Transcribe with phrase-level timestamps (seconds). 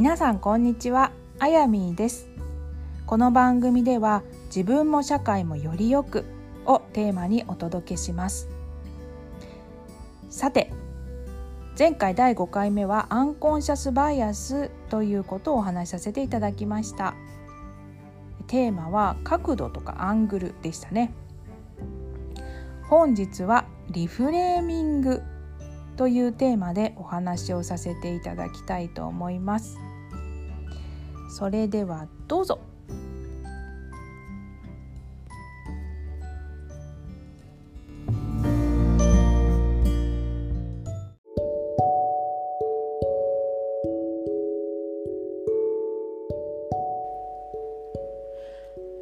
[0.00, 1.12] 皆さんこんにちは。
[1.40, 2.30] あやみーです。
[3.04, 6.24] この番組では自分も社会もよりよく
[6.64, 8.48] をテーマにお届けします。
[10.30, 10.72] さて
[11.78, 17.14] 前回第5回目はアンコンシャスバイアスということをお話しさせていただきました。
[18.46, 21.12] テーマは角度とかアングルでしたね。
[22.84, 25.20] 本日はリフレーミング
[25.98, 29.76] というテーマでお話をさせていただきたいと思います。
[31.30, 32.58] それではどうぞ。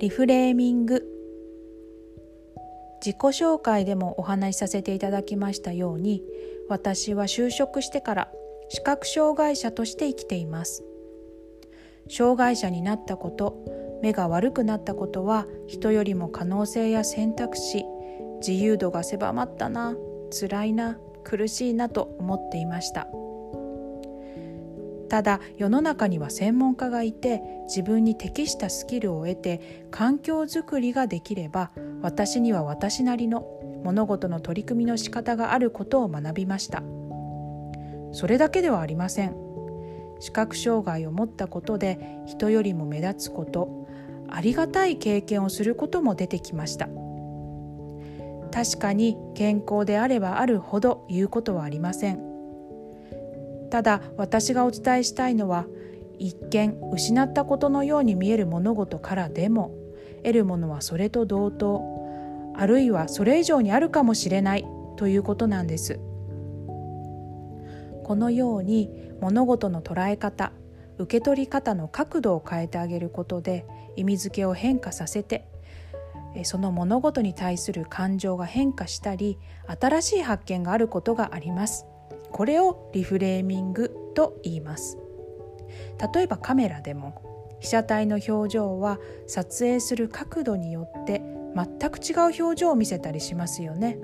[0.00, 1.02] リフレーミング。
[3.00, 6.22] 自己紹介でもお話しさせていただきましたように
[6.70, 8.32] 私は就職してから
[8.70, 10.84] 視覚障害者として生きています。
[12.08, 17.84] 障害者になったこと目が悪くなったことは人よりも可能性や選択肢
[18.40, 19.96] 自由度が狭まったな
[20.30, 23.08] 辛いな苦しいなと思っていました。
[25.08, 31.70] ただ世の中には専門家がいて自分に適したスキルを得て環境づくりができれば
[32.02, 33.46] 私には私なりの
[33.84, 36.82] 物事の取り組みの仕方があることを学びました。
[38.12, 39.36] それだけではありません。
[40.20, 43.86] 視覚障害を持ったことで人よりも目立つこと
[44.28, 46.88] ありがたい経験をすることも出てきました。
[48.50, 52.20] 確かに健康であればあるほど言うことはありません。
[53.70, 55.66] ただ私がお伝えしたいのは
[56.18, 59.74] 一見失ったことのように見える物事からでも
[60.22, 61.82] 得るものはそれと同等
[62.56, 64.64] あるいはそれ以上にあるかもしれない
[64.96, 65.98] ということなんです。
[68.04, 70.52] このように物事の捉え方
[70.98, 73.66] 受け取り方の角度を変えてあげることで
[73.96, 75.48] 意味付けを変化させて
[76.42, 79.38] その物事に対する感情が変化したり
[79.80, 81.86] 新しい発見があることがあります。
[82.32, 84.98] これをリフレーミングと言います。
[86.14, 87.22] 例えばカメラでも
[87.60, 88.98] 被写体の表情は
[89.28, 91.22] 撮影する角度によって
[91.54, 93.98] 全く違う表情を見せたりしますよね。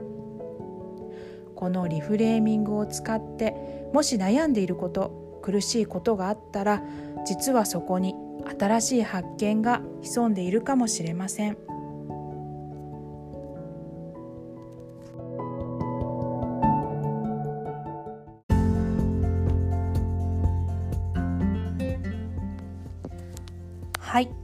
[1.61, 6.83] このリフレーミングを使ってもし悩んでいること苦しいことがあったら
[7.27, 8.15] 実はそこに
[8.59, 11.59] 新しい発見が潜んでいるかもしれません。
[23.99, 24.40] はい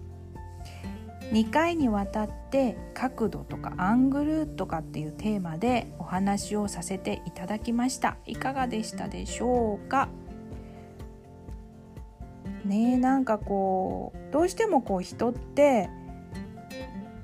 [1.32, 8.16] 2回にわたって角度とかアングルとかっていうテーマでお話をさせていただきました。
[8.26, 10.08] いかがでしたでしょうか？
[12.64, 15.88] ねなんかこうどうしてもこう人って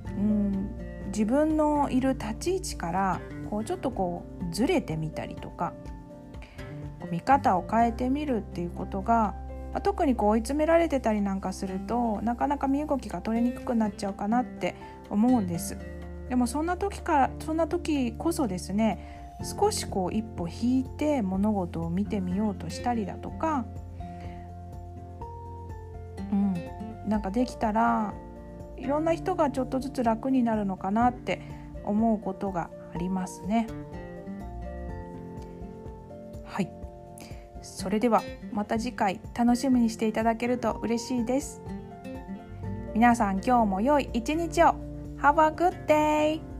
[0.06, 0.70] うん
[1.06, 3.20] 自分のいる立ち位置から
[3.50, 5.74] こうちょっとこうずれてみたりとか
[7.10, 9.34] 見方を変えてみるっていうことが
[9.72, 14.74] まあ、特にこう追い詰められてたりなんかするとなかなか身動きが取りにくくなっちゃうかなって
[15.10, 15.78] 思うんです
[16.28, 23.64] でもそんな時からそんな時こそですね少しこう一歩引いて物事を見てみようとしたりだとか
[26.32, 26.54] うん
[27.08, 28.14] なんかできたら
[28.76, 31.40] いろんな人がちょっとずつ楽になるのかなって
[31.84, 33.66] 思うことがありますね。
[37.62, 41.62] それではまた次回楽しみにしていただけると嬉しいです
[42.94, 44.74] 皆さん今日も良い一日を
[45.18, 46.51] Have a good day!